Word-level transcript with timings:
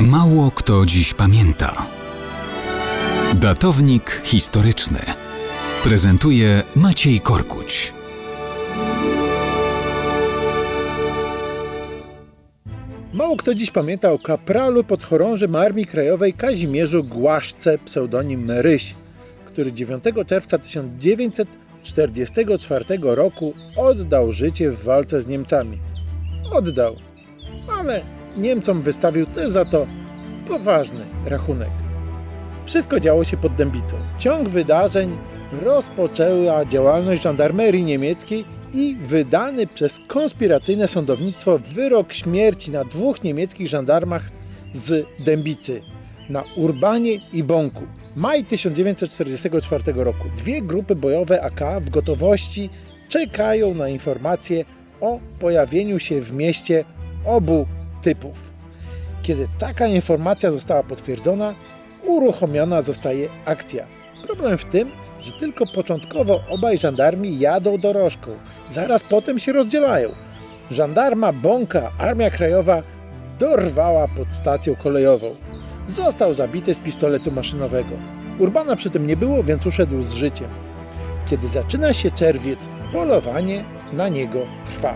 Mało 0.00 0.50
kto 0.50 0.86
dziś 0.86 1.14
pamięta. 1.14 1.86
Datownik 3.34 4.22
historyczny 4.24 4.98
prezentuje 5.84 6.62
Maciej 6.74 7.20
Korkuć. 7.20 7.92
Mało 13.12 13.36
kto 13.36 13.54
dziś 13.54 13.70
pamięta 13.70 14.12
o 14.12 14.18
kapralu 14.18 14.84
podchorążym 14.84 15.56
Armii 15.56 15.86
Krajowej 15.86 16.32
Kazimierzu 16.32 17.04
Głaszce, 17.04 17.78
pseudonim 17.78 18.50
Ryś, 18.50 18.94
który 19.46 19.72
9 19.72 20.04
czerwca 20.26 20.58
1944 20.58 22.84
roku 23.02 23.54
oddał 23.76 24.32
życie 24.32 24.70
w 24.70 24.84
walce 24.84 25.22
z 25.22 25.26
Niemcami. 25.26 25.78
Oddał, 26.52 26.96
ale 27.78 28.15
Niemcom 28.36 28.82
wystawił 28.82 29.26
też 29.26 29.52
za 29.52 29.64
to 29.64 29.86
poważny 30.48 31.06
rachunek. 31.24 31.70
Wszystko 32.66 33.00
działo 33.00 33.24
się 33.24 33.36
pod 33.36 33.54
Dębicą. 33.54 33.96
Ciąg 34.18 34.48
wydarzeń 34.48 35.16
rozpoczęła 35.62 36.64
działalność 36.64 37.22
żandarmerii 37.22 37.84
niemieckiej 37.84 38.44
i 38.74 38.96
wydany 39.02 39.66
przez 39.66 40.00
konspiracyjne 40.08 40.88
sądownictwo 40.88 41.58
wyrok 41.58 42.12
śmierci 42.12 42.70
na 42.70 42.84
dwóch 42.84 43.22
niemieckich 43.24 43.68
żandarmach 43.68 44.22
z 44.72 45.06
Dębicy, 45.24 45.80
na 46.28 46.44
Urbanie 46.56 47.12
i 47.32 47.44
Bąku. 47.44 47.82
Maj 48.16 48.44
1944 48.44 49.92
roku. 49.96 50.28
Dwie 50.36 50.62
grupy 50.62 50.96
bojowe 50.96 51.42
AK 51.42 51.60
w 51.80 51.90
gotowości 51.90 52.70
czekają 53.08 53.74
na 53.74 53.88
informacje 53.88 54.64
o 55.00 55.20
pojawieniu 55.38 55.98
się 55.98 56.20
w 56.20 56.32
mieście 56.32 56.84
obu 57.24 57.66
typów. 58.02 58.56
Kiedy 59.22 59.48
taka 59.58 59.86
informacja 59.86 60.50
została 60.50 60.82
potwierdzona, 60.82 61.54
uruchomiona 62.04 62.82
zostaje 62.82 63.28
akcja. 63.44 63.86
Problem 64.22 64.58
w 64.58 64.64
tym, 64.64 64.90
że 65.20 65.32
tylko 65.32 65.66
początkowo 65.66 66.40
obaj 66.50 66.78
żandarmi 66.78 67.38
jadą 67.38 67.78
dorożką, 67.78 68.30
zaraz 68.70 69.04
potem 69.04 69.38
się 69.38 69.52
rozdzielają. 69.52 70.08
Żandarma 70.70 71.32
Bąka, 71.32 71.92
Armia 71.98 72.30
Krajowa, 72.30 72.82
dorwała 73.38 74.08
pod 74.08 74.32
stacją 74.32 74.74
kolejową. 74.82 75.36
Został 75.88 76.34
zabity 76.34 76.74
z 76.74 76.78
pistoletu 76.78 77.32
maszynowego. 77.32 77.90
Urbana 78.38 78.76
przy 78.76 78.90
tym 78.90 79.06
nie 79.06 79.16
było, 79.16 79.42
więc 79.42 79.66
uszedł 79.66 80.02
z 80.02 80.12
życiem. 80.12 80.48
Kiedy 81.26 81.48
zaczyna 81.48 81.92
się 81.92 82.10
czerwiec, 82.10 82.58
polowanie 82.92 83.64
na 83.92 84.08
niego 84.08 84.38
trwa. 84.66 84.94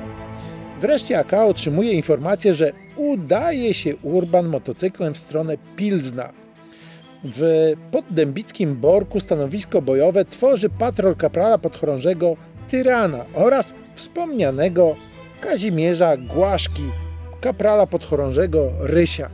Wreszcie 0.81 1.19
AK 1.19 1.33
otrzymuje 1.33 1.92
informację, 1.92 2.55
że 2.55 2.73
udaje 3.01 3.75
się 3.75 3.97
Urban 3.97 4.48
motocyklem 4.48 5.15
w 5.15 5.19
stronę 5.19 5.56
Pilzna. 5.77 6.33
W 7.25 7.73
poddębickim 7.91 8.77
Borku 8.77 9.20
stanowisko 9.20 9.83
bojowe 9.83 10.25
tworzy 10.25 10.69
patrol 10.69 11.17
kaprala 11.17 11.59
podchorążego 11.59 12.37
Tyrana 12.70 13.25
oraz 13.34 13.75
wspomnianego 13.95 14.97
Kazimierza 15.41 16.17
Głaszki, 16.17 16.83
kaprala 17.41 17.87
podchorążego 17.87 18.70
Rysia. 18.81 19.31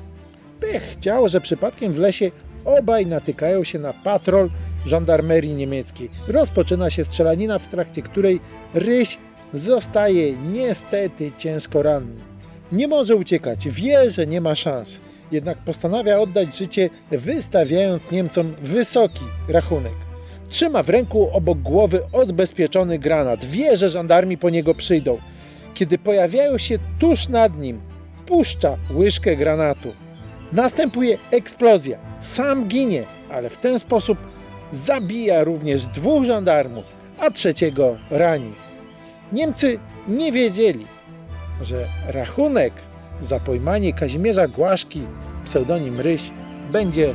Pech 0.60 0.82
chciał, 0.82 1.28
że 1.28 1.40
przypadkiem 1.40 1.92
w 1.92 1.98
lesie 1.98 2.30
obaj 2.64 3.06
natykają 3.06 3.64
się 3.64 3.78
na 3.78 3.92
patrol 3.92 4.50
żandarmerii 4.86 5.54
niemieckiej. 5.54 6.10
Rozpoczyna 6.28 6.90
się 6.90 7.04
strzelanina, 7.04 7.58
w 7.58 7.66
trakcie 7.68 8.02
której 8.02 8.40
Ryś 8.74 9.18
zostaje 9.54 10.32
niestety 10.36 11.32
ciężko 11.38 11.82
ranny. 11.82 12.35
Nie 12.72 12.88
może 12.88 13.16
uciekać, 13.16 13.68
wie, 13.68 14.10
że 14.10 14.26
nie 14.26 14.40
ma 14.40 14.54
szans. 14.54 15.00
Jednak 15.32 15.58
postanawia 15.58 16.20
oddać 16.20 16.56
życie, 16.56 16.90
wystawiając 17.10 18.10
Niemcom 18.10 18.54
wysoki 18.62 19.24
rachunek. 19.48 19.92
Trzyma 20.48 20.82
w 20.82 20.90
ręku 20.90 21.30
obok 21.32 21.58
głowy 21.58 22.00
odbezpieczony 22.12 22.98
granat. 22.98 23.44
Wie, 23.44 23.76
że 23.76 23.90
żandarmi 23.90 24.38
po 24.38 24.50
niego 24.50 24.74
przyjdą. 24.74 25.18
Kiedy 25.74 25.98
pojawiają 25.98 26.58
się 26.58 26.78
tuż 26.98 27.28
nad 27.28 27.58
nim, 27.58 27.80
puszcza 28.26 28.76
łyżkę 28.94 29.36
granatu. 29.36 29.92
Następuje 30.52 31.18
eksplozja. 31.30 31.98
Sam 32.20 32.68
ginie, 32.68 33.04
ale 33.30 33.50
w 33.50 33.56
ten 33.56 33.78
sposób 33.78 34.18
zabija 34.72 35.44
również 35.44 35.86
dwóch 35.86 36.24
żandarmów, 36.24 36.84
a 37.18 37.30
trzeciego 37.30 37.96
rani. 38.10 38.52
Niemcy 39.32 39.78
nie 40.08 40.32
wiedzieli, 40.32 40.86
że 41.60 41.88
rachunek 42.06 42.72
za 43.20 43.40
pojmanie 43.40 43.92
Kazimierza 43.92 44.48
Głaszki, 44.48 45.02
pseudonim 45.44 46.00
Ryś, 46.00 46.30
będzie 46.72 47.14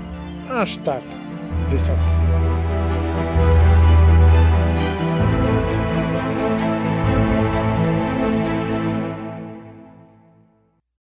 aż 0.49 0.77
tak 0.77 1.01
wysoki. 1.69 1.99